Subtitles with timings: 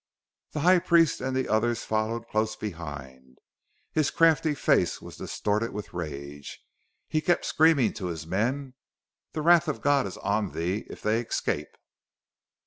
[0.53, 3.37] The High Priest and the others followed close behind.
[3.91, 6.67] His crafty face was distorted with rage, and
[7.13, 8.73] he kept screaming to his men:
[9.33, 11.77] "The wrath of the God on thee if they escape!"